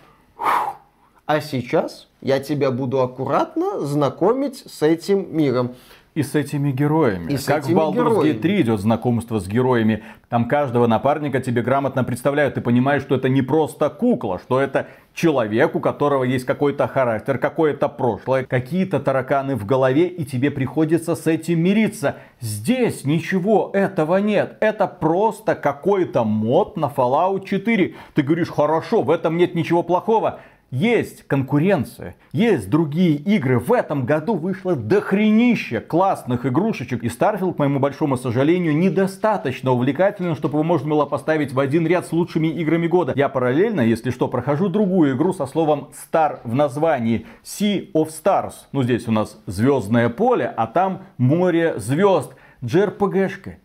[1.26, 5.76] а сейчас я тебя буду аккуратно знакомить с этим миром.
[6.20, 7.32] И с этими героями.
[7.32, 8.36] И с как этими в Baldur's героями.
[8.36, 10.04] Gate 3 идет знакомство с героями.
[10.28, 12.56] Там каждого напарника тебе грамотно представляют.
[12.56, 17.38] Ты понимаешь, что это не просто кукла, что это человек, у которого есть какой-то характер,
[17.38, 22.18] какое-то прошлое, какие-то тараканы в голове, и тебе приходится с этим мириться.
[22.42, 24.58] Здесь ничего этого нет.
[24.60, 27.96] Это просто какой-то мод на Fallout 4.
[28.14, 30.42] Ты говоришь, хорошо, в этом нет ничего плохого.
[30.72, 33.58] Есть конкуренция, есть другие игры.
[33.58, 37.04] В этом году вышло дохренище классных игрушечек.
[37.04, 41.88] И Starfield, к моему большому сожалению, недостаточно увлекательным, чтобы его можно было поставить в один
[41.88, 43.14] ряд с лучшими играми года.
[43.16, 47.26] Я параллельно, если что, прохожу другую игру со словом Star в названии.
[47.44, 48.54] Sea of Stars.
[48.72, 52.36] Ну, здесь у нас звездное поле, а там море звезд.
[52.62, 53.56] JRPG-шка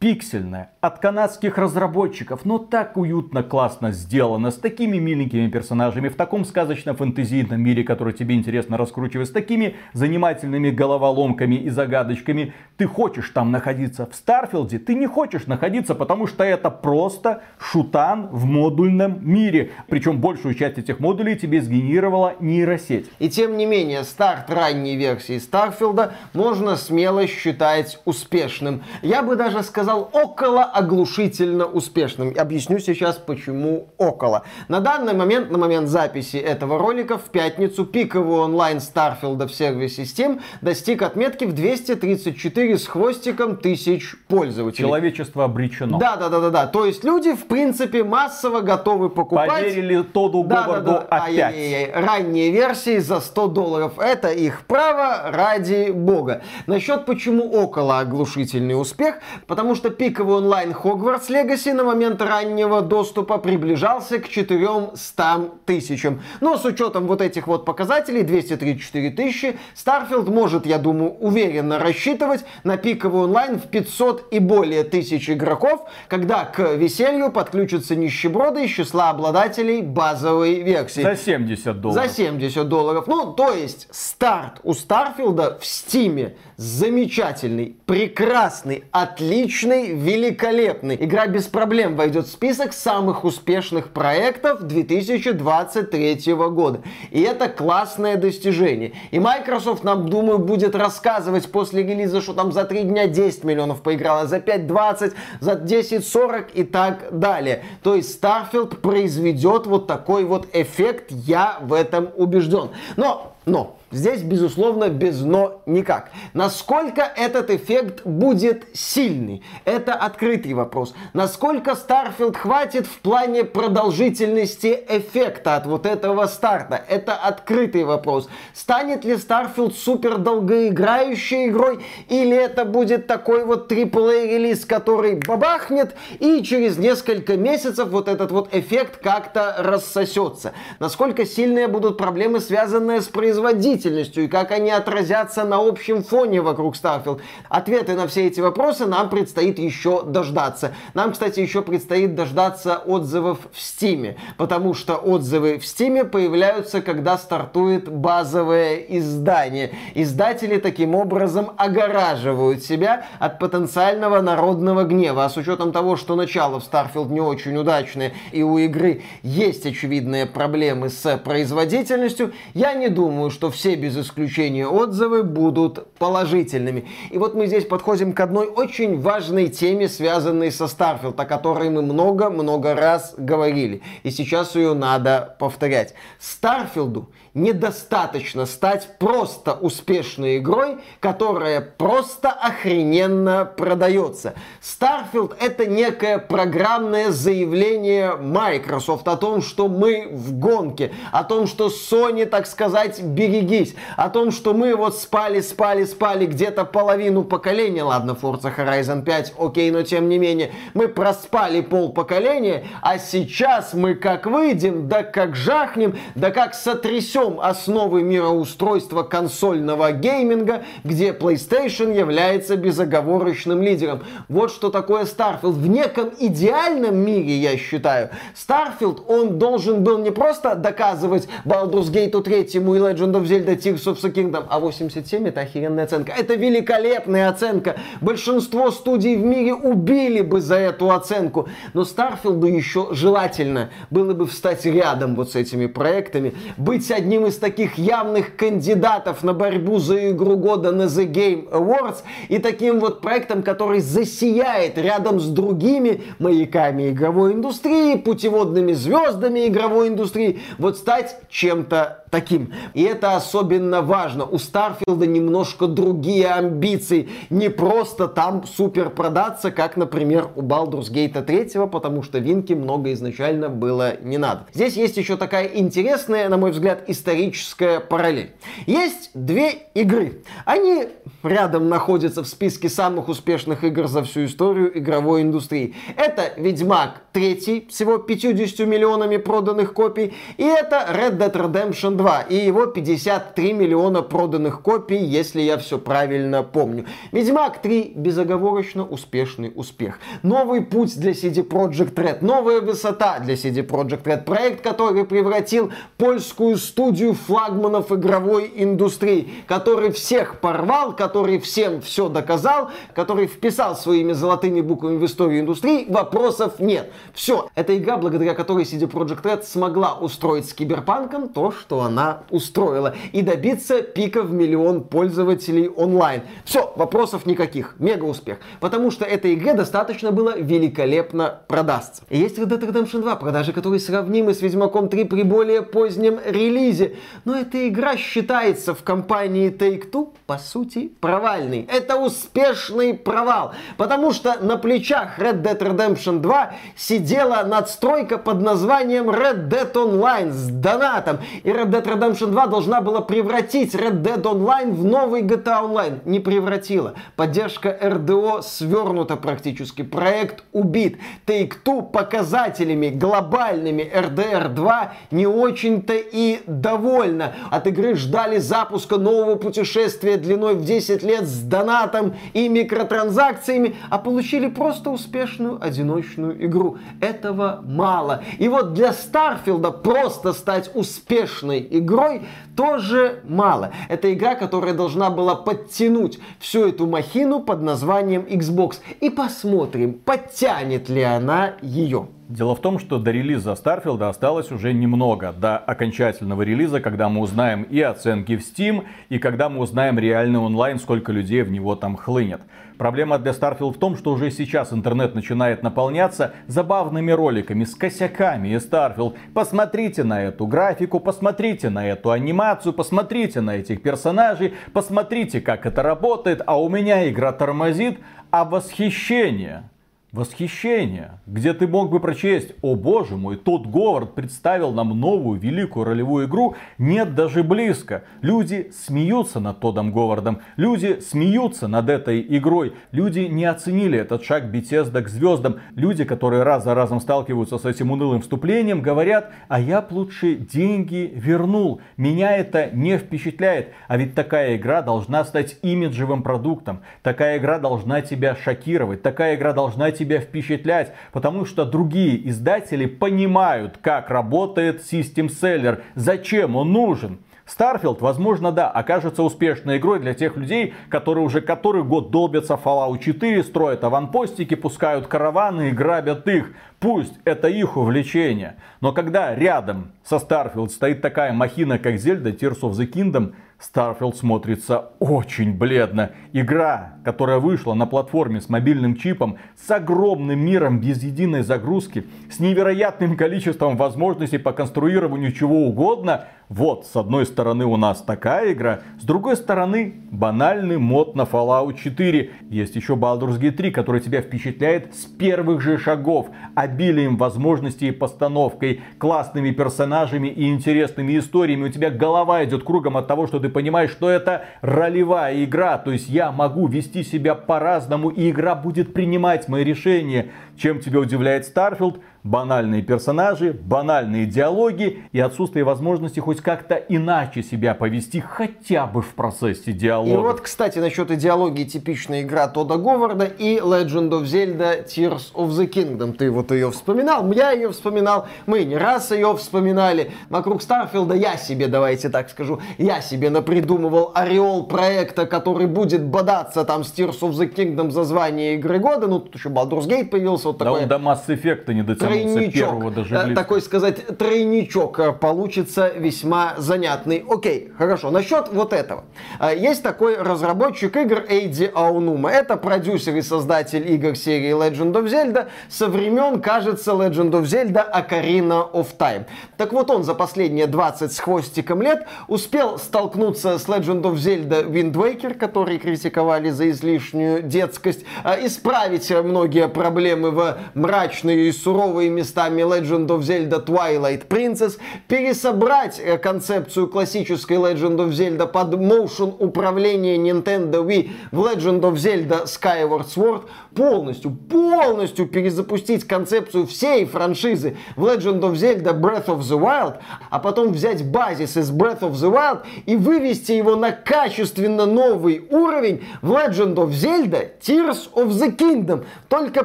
[0.00, 6.44] пиксельная, от канадских разработчиков, но так уютно, классно сделано, с такими миленькими персонажами, в таком
[6.44, 12.54] сказочно-фэнтезийном мире, который тебе интересно раскручивать, с такими занимательными головоломками и загадочками.
[12.78, 18.28] Ты хочешь там находиться в Старфилде, ты не хочешь находиться, потому что это просто шутан
[18.28, 19.72] в модульном мире.
[19.88, 23.10] Причем большую часть этих модулей тебе сгенерировала нейросеть.
[23.18, 28.82] И тем не менее, старт ранней версии Старфилда можно смело считать успешным.
[29.02, 32.34] Я бы даже сказал около оглушительно успешным.
[32.36, 34.44] Объясню сейчас, почему около.
[34.68, 40.02] На данный момент, на момент записи этого ролика, в пятницу пиковый онлайн Старфилда в сервисе
[40.02, 44.86] Steam достиг отметки в 234 с хвостиком тысяч пользователей.
[44.86, 45.98] Человечество обречено.
[45.98, 46.66] Да, да, да, да, да.
[46.66, 49.50] То есть люди, в принципе, массово готовы покупать.
[49.50, 50.98] Поверили Тоду Да, да, Говарду да.
[50.98, 51.54] опять.
[51.54, 51.92] Ай-яй-яй.
[51.92, 53.98] Ранние версии за 100 долларов.
[53.98, 56.42] Это их право ради бога.
[56.66, 59.16] Насчет почему около оглушительный успех.
[59.46, 66.22] Потому что пиковый онлайн Хогвартс Легаси на момент раннего доступа приближался к 400 тысячам.
[66.40, 72.44] Но с учетом вот этих вот показателей, 234 тысячи, Starfield может, я думаю, уверенно рассчитывать
[72.64, 78.70] на пиковый онлайн в 500 и более тысяч игроков, когда к веселью подключатся нищеброды из
[78.70, 81.02] числа обладателей базовой версии.
[81.02, 82.04] За 70 долларов.
[82.04, 83.06] За 70 долларов.
[83.06, 90.49] Ну, то есть, старт у Старфилда в Стиме замечательный, прекрасный, отличный, великолепный.
[90.50, 96.82] Игра без проблем войдет в список самых успешных проектов 2023 года.
[97.10, 98.92] И это классное достижение.
[99.10, 103.82] И Microsoft нам, думаю, будет рассказывать после релиза, что там за 3 дня 10 миллионов
[103.82, 107.62] поиграла, за 5 20, за 10 40 и так далее.
[107.82, 112.70] То есть Starfield произведет вот такой вот эффект, я в этом убежден.
[112.96, 116.10] Но, но, Здесь, безусловно, без но никак.
[116.32, 119.42] Насколько этот эффект будет сильный?
[119.64, 120.94] Это открытый вопрос.
[121.12, 126.80] Насколько Starfield хватит в плане продолжительности эффекта от вот этого старта?
[126.88, 128.28] Это открытый вопрос.
[128.54, 131.84] Станет ли Starfield супер долгоиграющей игрой?
[132.08, 138.30] Или это будет такой вот AAA релиз, который бабахнет и через несколько месяцев вот этот
[138.30, 140.52] вот эффект как-то рассосется?
[140.78, 143.79] Насколько сильные будут проблемы, связанные с производителем?
[143.86, 147.20] И как они отразятся на общем фоне вокруг Starfield.
[147.48, 150.74] Ответы на все эти вопросы нам предстоит еще дождаться.
[150.94, 157.18] Нам, кстати, еще предстоит дождаться отзывов в Steam, потому что отзывы в Steam появляются, когда
[157.18, 159.72] стартует базовое издание.
[159.94, 165.24] Издатели таким образом огораживают себя от потенциального народного гнева.
[165.24, 169.66] А с учетом того, что начало в Starfield не очень удачное и у игры есть
[169.66, 176.86] очевидные проблемы с производительностью, я не думаю, что все без исключения отзывы будут положительными.
[177.10, 181.70] И вот мы здесь подходим к одной очень важной теме, связанной со Starfield, о которой
[181.70, 183.82] мы много-много раз говорили.
[184.02, 185.94] И сейчас ее надо повторять.
[186.18, 194.34] Старфилду недостаточно стать просто успешной игрой, которая просто охрененно продается.
[194.60, 201.68] Starfield это некое программное заявление Microsoft о том, что мы в гонке, о том, что
[201.68, 207.84] Sony, так сказать, берегись, о том, что мы вот спали, спали, спали где-то половину поколения,
[207.84, 213.72] ладно, Forza Horizon 5, окей, но тем не менее, мы проспали пол поколения, а сейчас
[213.72, 221.96] мы как выйдем, да как жахнем, да как сотрясем основы мироустройства консольного гейминга, где PlayStation
[221.96, 224.02] является безоговорочным лидером.
[224.28, 225.52] Вот что такое Starfield.
[225.52, 232.20] В неком идеальном мире, я считаю, Starfield, он должен был не просто доказывать Baldur's Gate
[232.22, 236.12] 3 и Legend of Zelda Tears of the Kingdom, а 87 это охеренная оценка.
[236.16, 237.76] Это великолепная оценка.
[238.00, 241.48] Большинство студий в мире убили бы за эту оценку.
[241.74, 247.38] Но Старфилду еще желательно было бы встать рядом вот с этими проектами, быть одним из
[247.38, 253.00] таких явных кандидатов на борьбу за игру года на The Game Awards и таким вот
[253.00, 261.16] проектом, который засияет рядом с другими маяками игровой индустрии, путеводными звездами игровой индустрии, вот стать
[261.28, 262.52] чем-то таким.
[262.74, 264.24] И это особенно важно.
[264.24, 267.08] У Старфилда немножко другие амбиции.
[267.30, 272.92] Не просто там супер продаться, как, например, у Baldur's Gate 3, потому что Винки много
[272.92, 274.46] изначально было не надо.
[274.52, 278.32] Здесь есть еще такая интересная, на мой взгляд, историческая параллель.
[278.66, 280.22] Есть две игры.
[280.44, 280.88] Они
[281.22, 285.74] рядом находятся в списке самых успешных игр за всю историю игровой индустрии.
[285.96, 292.36] Это Ведьмак 3, всего 50 миллионами проданных копий, и это Red Dead Redemption 2 и
[292.36, 296.86] его 53 миллиона проданных копий, если я все правильно помню.
[297.12, 299.98] Ведьмак 3 безоговорочно успешный успех.
[300.22, 304.24] Новый путь для CD Projekt Red, новая высота для CD Projekt Red.
[304.24, 312.70] Проект, который превратил польскую студию флагманов игровой индустрии, который всех порвал, который всем все доказал,
[312.94, 316.90] который вписал своими золотыми буквами в историю индустрии, вопросов нет.
[317.12, 321.89] Все, это игра, благодаря которой CD Projekt Red смогла устроить с Киберпанком то, что она
[322.30, 322.94] устроила.
[323.12, 326.22] И добиться пика в миллион пользователей онлайн.
[326.44, 327.74] Все, вопросов никаких.
[327.78, 328.38] Мега успех.
[328.60, 332.02] Потому что этой игре достаточно было великолепно продастся.
[332.08, 336.18] И есть Red Dead Redemption 2, продажи которой сравнимы с Ведьмаком 3 при более позднем
[336.24, 336.96] релизе.
[337.24, 341.66] Но эта игра считается в компании Take-Two, по сути, провальной.
[341.70, 343.52] Это успешный провал.
[343.76, 350.32] Потому что на плечах Red Dead Redemption 2 сидела надстройка под названием Red Dead Online
[350.32, 351.18] с донатом.
[351.42, 356.00] И Red Dead Redemption 2 должна была превратить Red Dead Online в новый GTA Online.
[356.04, 356.94] Не превратила.
[357.16, 359.82] Поддержка РДО свернута практически.
[359.82, 360.98] Проект убит.
[361.26, 367.34] Take-Two показателями глобальными RDR 2 не очень-то и довольна.
[367.50, 373.98] От игры ждали запуска нового путешествия длиной в 10 лет с донатом и микротранзакциями, а
[373.98, 376.78] получили просто успешную одиночную игру.
[377.00, 378.22] Этого мало.
[378.38, 382.22] И вот для Старфилда просто стать успешной игрой
[382.56, 383.72] тоже мало.
[383.88, 388.78] Это игра, которая должна была подтянуть всю эту махину под названием Xbox.
[389.00, 392.08] И посмотрим, подтянет ли она ее.
[392.30, 395.32] Дело в том, что до релиза Старфилда осталось уже немного.
[395.32, 400.38] До окончательного релиза, когда мы узнаем и оценки в Steam, и когда мы узнаем реальный
[400.38, 402.40] онлайн, сколько людей в него там хлынет.
[402.78, 408.50] Проблема для Starfield в том, что уже сейчас интернет начинает наполняться забавными роликами с косяками
[408.50, 409.16] и Starfield.
[409.34, 415.82] Посмотрите на эту графику, посмотрите на эту анимацию, посмотрите на этих персонажей, посмотрите, как это
[415.82, 417.98] работает, а у меня игра тормозит,
[418.30, 419.64] а восхищение
[420.12, 425.84] Восхищение, где ты мог бы прочесть, о боже мой, тот Говард представил нам новую великую
[425.84, 428.02] ролевую игру, нет даже близко.
[428.20, 434.46] Люди смеются над Тодом Говардом, люди смеются над этой игрой, люди не оценили этот шаг
[434.52, 435.60] Bethesda к звездам.
[435.76, 440.34] Люди, которые раз за разом сталкиваются с этим унылым вступлением, говорят, а я б лучше
[440.34, 443.68] деньги вернул, меня это не впечатляет.
[443.86, 449.52] А ведь такая игра должна стать имиджевым продуктом, такая игра должна тебя шокировать, такая игра
[449.52, 457.20] должна тебя впечатлять, потому что другие издатели понимают, как работает System Seller, зачем он нужен.
[457.46, 462.64] Starfield, возможно, да, окажется успешной игрой для тех людей, которые уже который год долбятся в
[462.64, 466.52] Fallout 4, строят аванпостики, пускают караваны и грабят их.
[466.80, 468.56] Пусть это их увлечение.
[468.80, 474.14] Но когда рядом со Starfield стоит такая махина, как Zelda Tears of the Kingdom, Starfield
[474.16, 476.12] смотрится очень бледно.
[476.32, 482.40] Игра, которая вышла на платформе с мобильным чипом, с огромным миром без единой загрузки, с
[482.40, 486.24] невероятным количеством возможностей по конструированию чего угодно.
[486.48, 491.76] Вот, с одной стороны у нас такая игра, с другой стороны банальный мод на Fallout
[491.78, 492.30] 4.
[492.48, 496.30] Есть еще Baldur's Gate 3, который тебя впечатляет с первых же шагов,
[496.70, 501.68] обилием возможностей и постановкой, классными персонажами и интересными историями.
[501.68, 505.78] У тебя голова идет кругом от того, что ты понимаешь, что это ролевая игра.
[505.78, 510.30] То есть я могу вести себя по-разному, и игра будет принимать мои решения.
[510.56, 512.00] Чем тебя удивляет Starfield?
[512.22, 519.14] Банальные персонажи, банальные диалоги и отсутствие возможности хоть как-то иначе себя повести хотя бы в
[519.14, 520.12] процессе диалога.
[520.12, 525.48] И вот, кстати, насчет идеологии типичная игра Тода Говарда и Legend of Zelda Tears of
[525.50, 526.12] the Kingdom.
[526.12, 530.12] Ты вот ее вспоминал, я ее вспоминал, мы не раз ее вспоминали.
[530.28, 536.64] Вокруг Старфилда я себе, давайте так скажу, я себе напридумывал ореол проекта, который будет бодаться
[536.64, 539.06] там с Tears of the Kingdom за звание игры года.
[539.06, 540.48] Ну, тут еще Baldur's Gate появился.
[540.48, 542.09] Вот да он до Mass Effect не дотянулся
[542.52, 547.24] первого даже э, такой сказать, тройничок э, получится весьма занятный.
[547.28, 548.10] Окей, хорошо.
[548.10, 549.04] Насчет вот этого.
[549.38, 552.30] Э, есть такой разработчик игр Эйди Аунума.
[552.30, 557.86] Это продюсер и создатель игр серии Legend of Zelda со времен, кажется, Legend of Zelda
[557.92, 559.26] Ocarina of Time.
[559.56, 564.64] Так вот он за последние 20 с хвостиком лет успел столкнуться с Legend of Zelda
[564.64, 568.04] Wind Waker, который критиковали за излишнюю детскость,
[568.42, 571.52] исправить многие проблемы в мрачные и
[572.00, 578.74] суровые местами Legend of Zelda Twilight Princess, пересобрать э, концепцию классической Legend of Zelda под
[578.74, 583.42] motion управления Nintendo Wii в Legend of Zelda Skyward Sword,
[583.74, 589.98] полностью, полностью перезапустить концепцию всей франшизы в Legend of Zelda Breath of the Wild,
[590.30, 595.46] а потом взять базис из Breath of the Wild и вывести его на качественно новый
[595.50, 599.04] уровень в Legend of Zelda Tears of the Kingdom.
[599.28, 599.64] Только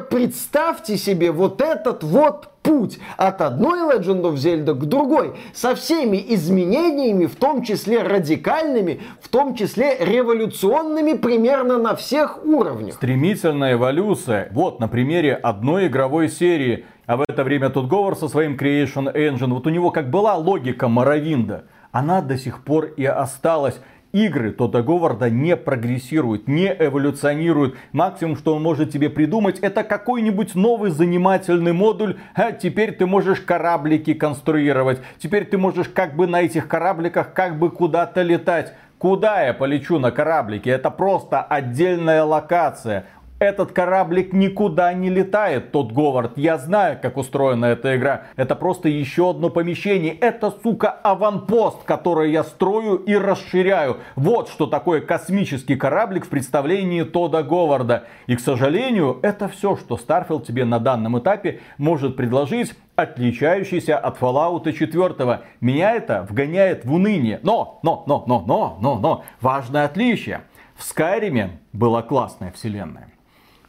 [0.00, 6.22] представьте себе вот этот вот путь от одной Legend of Zelda к другой, со всеми
[6.28, 12.94] изменениями, в том числе радикальными, в том числе революционными примерно на всех уровнях.
[12.94, 14.48] Стремительная эволюция.
[14.52, 16.84] Вот на примере одной игровой серии.
[17.06, 20.34] А в это время тут Говор со своим Creation Engine, вот у него как была
[20.34, 23.80] логика Моровинда, она до сих пор и осталась
[24.16, 27.76] игры Тода Говарда не прогрессируют, не эволюционируют.
[27.92, 32.16] Максимум, что он может тебе придумать, это какой-нибудь новый занимательный модуль.
[32.34, 35.00] А теперь ты можешь кораблики конструировать.
[35.18, 38.72] Теперь ты можешь как бы на этих корабликах как бы куда-то летать.
[38.98, 40.70] Куда я полечу на кораблике?
[40.70, 43.04] Это просто отдельная локация.
[43.38, 46.38] Этот кораблик никуда не летает, тот Говард.
[46.38, 48.22] Я знаю, как устроена эта игра.
[48.36, 50.14] Это просто еще одно помещение.
[50.14, 53.98] Это, сука, аванпост, который я строю и расширяю.
[54.14, 58.04] Вот что такое космический кораблик в представлении Тода Говарда.
[58.26, 64.18] И, к сожалению, это все, что Starfield тебе на данном этапе может предложить отличающийся от
[64.18, 65.40] Fallout 4.
[65.60, 67.40] Меня это вгоняет в уныние.
[67.42, 70.40] Но, но, но, но, но, но, но, важное отличие.
[70.74, 73.15] В Skyrim была классная вселенная.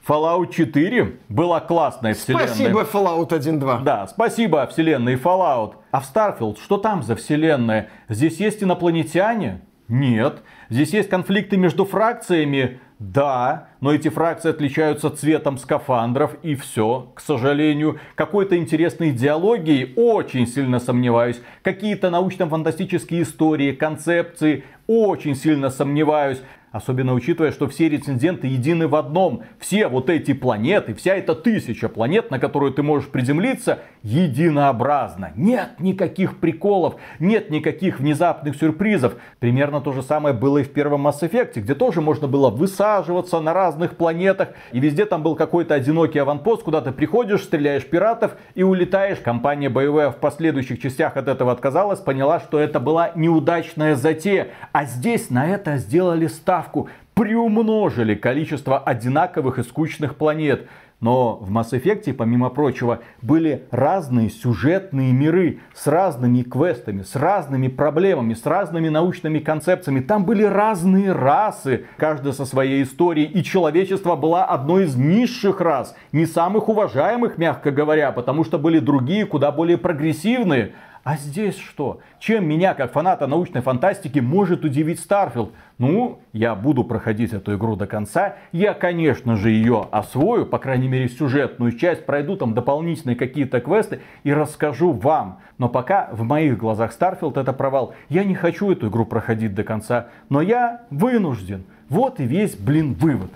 [0.08, 2.48] Fallout 4 была классная вселенная.
[2.48, 3.84] Спасибо, Fallout 1.2.
[3.84, 5.74] Да, спасибо вселенной Fallout.
[5.92, 7.90] А в Starfield что там за вселенная?
[8.08, 9.62] Здесь есть инопланетяне?
[9.90, 10.44] Нет.
[10.70, 12.80] Здесь есть конфликты между фракциями?
[13.00, 18.00] Да, но эти фракции отличаются цветом скафандров и все, к сожалению.
[18.16, 21.40] Какой-то интересной идеологии очень сильно сомневаюсь.
[21.62, 26.42] Какие-то научно-фантастические истории, концепции очень сильно сомневаюсь.
[26.78, 29.42] Особенно учитывая, что все рецензенты едины в одном.
[29.58, 35.32] Все вот эти планеты, вся эта тысяча планет, на которую ты можешь приземлиться, единообразно.
[35.36, 39.16] Нет никаких приколов, нет никаких внезапных сюрпризов.
[39.40, 43.40] Примерно то же самое было и в первом Mass Effect, где тоже можно было высаживаться
[43.40, 44.50] на разных планетах.
[44.72, 49.18] И везде там был какой-то одинокий аванпост, куда ты приходишь, стреляешь пиратов и улетаешь.
[49.18, 54.50] Компания боевая в последующих частях от этого отказалась, поняла, что это была неудачная затея.
[54.74, 56.67] А здесь на это сделали ставку.
[57.14, 60.68] Приумножили количество одинаковых и скучных планет.
[61.00, 67.68] Но в Mass Effect, помимо прочего, были разные сюжетные миры с разными квестами, с разными
[67.68, 70.00] проблемами, с разными научными концепциями.
[70.00, 73.28] Там были разные расы, каждая со своей историей.
[73.28, 78.80] И человечество было одной из низших рас, не самых уважаемых, мягко говоря, потому что были
[78.80, 80.74] другие, куда более прогрессивные.
[81.08, 82.02] А здесь что?
[82.20, 85.54] Чем меня, как фаната научной фантастики, может удивить Starfield?
[85.78, 88.36] Ну, я буду проходить эту игру до конца.
[88.52, 94.02] Я, конечно же, ее освою, по крайней мере, сюжетную часть, пройду там дополнительные какие-то квесты
[94.26, 95.40] и расскажу вам.
[95.58, 97.94] Но пока в моих глазах Starfield это провал.
[98.10, 101.64] Я не хочу эту игру проходить до конца, но я вынужден.
[101.88, 103.32] Вот и весь, блин, вывод.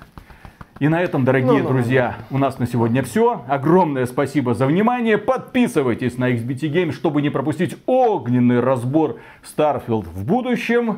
[0.82, 2.38] И на этом, дорогие ну, друзья, ну, ну.
[2.38, 3.44] у нас на сегодня все.
[3.48, 5.20] Огромное спасибо за внимание.
[5.20, 10.98] Подписывайтесь на iXBT Games, чтобы не пропустить огненный разбор Starfield в будущем.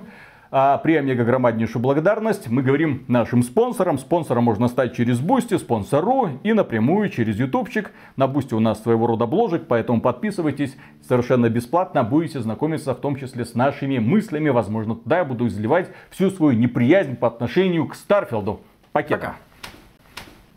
[0.52, 3.98] А преомегагромаднейшую благодарность мы говорим нашим спонсорам.
[3.98, 7.92] Спонсором можно стать через Boosty, спонсору и напрямую через Ютубчик.
[8.16, 12.06] На Boosty у нас своего рода бложек, поэтому подписывайтесь совершенно бесплатно.
[12.06, 14.48] Будете знакомиться в том числе с нашими мыслями.
[14.48, 18.62] Возможно, туда я буду изливать всю свою неприязнь по отношению к Старфилду.
[18.94, 19.36] Пока.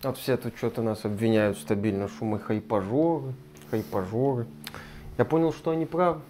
[0.06, 3.34] Вот все тут что-то нас обвиняют стабильно, шумы хайпажоры.
[3.72, 4.46] хайпажоры.
[5.18, 6.20] Я понял, что они правы.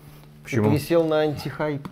[0.43, 0.69] Почему?
[0.69, 1.87] И пересел на антихайп.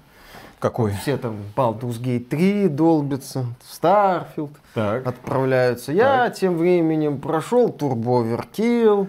[0.61, 0.93] Какой?
[0.93, 5.07] Все там Baldur's Gate 3 долбятся, Starfield Так.
[5.07, 5.93] отправляются.
[5.93, 9.09] Я тем временем прошел Turbo Overkill,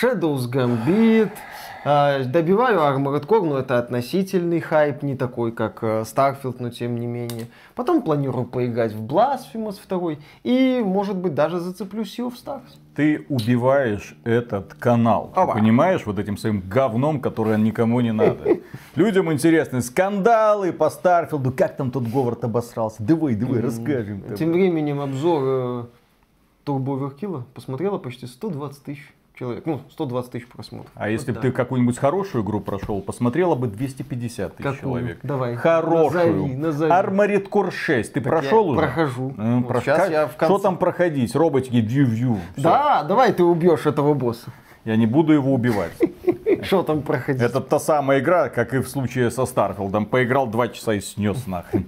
[0.00, 1.36] Shadows Gambit, а,
[1.84, 7.06] добиваю Armored Core, но это относительный хайп, не такой, как э, Starfield, но тем не
[7.06, 7.48] менее.
[7.74, 12.62] Потом планирую поиграть в Blasphemous 2 и, может быть, даже зацеплюсь Sea of Stars.
[12.94, 15.32] Ты убиваешь этот канал.
[15.34, 15.54] Опа.
[15.54, 18.58] понимаешь, вот этим своим говном, которое никому не надо.
[18.94, 21.52] Людям интересны скандалы по Старфилду.
[21.52, 23.02] Как там тот Говард обосрался?
[23.02, 24.22] Давай, давай, расскажем.
[24.36, 25.88] Тем временем обзор
[26.64, 29.12] Turbo Overkill посмотрело почти 120 тысяч
[29.42, 29.66] человек.
[29.66, 30.90] Ну, 120 тысяч просмотров.
[30.94, 35.18] А если бы Вот ты какую-нибудь хорошую игру прошел, посмотрело бы 250 тысяч человек.
[35.24, 36.32] Давай, Хорошую.
[36.36, 36.92] назови, назови.
[36.92, 38.12] Armored Core 6.
[38.12, 38.78] Ты Так прошел я уже?
[38.80, 39.34] прохожу.
[39.36, 41.34] Ну, Вот прош- сейчас как- я в Что конце- там проходить?
[41.34, 42.38] Роботики вью-вью.
[42.56, 44.50] Да, давай ты убьешь этого босса.
[44.84, 45.92] Я не буду его убивать.
[46.62, 47.42] Что там проходить?
[47.42, 50.06] Это та самая игра, как и в случае со Старфилдом.
[50.06, 51.86] Поиграл два часа и снес нахрен.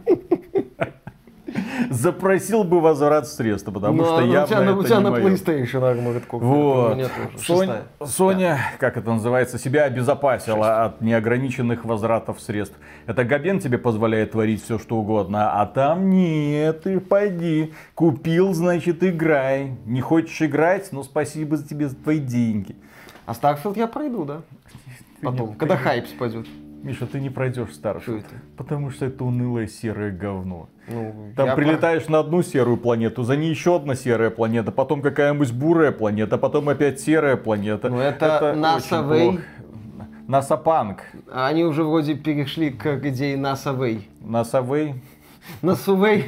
[1.91, 4.99] Запросил бы возврат средств, потому Ну, что а у явно тебя, на- у это тебя
[4.99, 5.09] не на.
[5.17, 6.37] PlayStation Armored Core.
[6.37, 7.11] У Вот.
[7.41, 7.83] Шестая.
[8.05, 12.77] Соня, как это называется, себя обезопасила от неограниченных возвратов средств.
[13.07, 17.73] Это Габен тебе позволяет творить все, что угодно, а там нет, ты пойди.
[17.95, 19.77] Купил, значит, играй.
[19.87, 22.77] Не хочешь играть, ну спасибо за тебе за твои деньги.
[23.27, 24.43] А Starfield я пройду, да?
[25.23, 26.47] Потом, не- когда хайп спадет.
[26.85, 27.71] Миша, ты не пройдешь
[28.03, 28.27] Что это?
[28.59, 30.69] Потому что это унылое серое говно.
[30.87, 35.51] Ну, Там прилетаешь на одну серую планету, за ней еще одна серая планета, потом какая-нибудь
[35.53, 37.89] бурая планета, потом опять серая планета.
[37.89, 38.55] Ну, это.
[40.29, 40.99] NASA Punk.
[41.27, 43.39] про- Они уже вроде перешли к идее
[44.63, 44.95] Way.
[45.63, 46.25] NASA Way.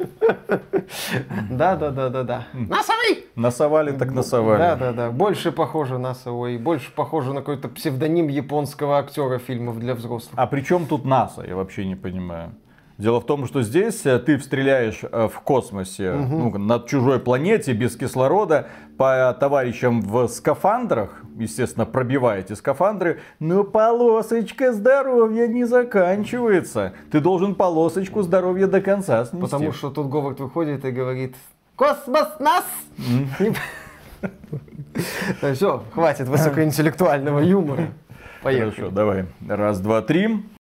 [1.50, 2.46] Да, да, да, да, да.
[2.52, 3.24] Way!
[3.36, 4.58] Насовали так насовали.
[4.58, 5.10] Да, да, да.
[5.10, 6.58] Больше похоже на Way.
[6.58, 10.34] Больше похоже на какой-то псевдоним японского актера фильмов для взрослых.
[10.36, 11.44] А при чем тут НАСА?
[11.46, 12.52] Я вообще не понимаю.
[13.00, 17.72] Дело в том, что здесь э, ты стреляешь э, в космосе, ну, над чужой планете,
[17.72, 26.92] без кислорода, по товарищам в скафандрах, естественно, пробиваете скафандры, но полосочка здоровья не заканчивается.
[27.10, 29.40] Ты должен полосочку здоровья до конца снести.
[29.40, 31.36] Потому что тут Говард выходит и говорит
[31.76, 32.66] «Космос нас!»
[35.54, 37.88] Все, хватит высокоинтеллектуального юмора.
[38.42, 38.70] Поехали.
[38.70, 39.24] Хорошо, давай.
[39.48, 40.42] Раз, два, три.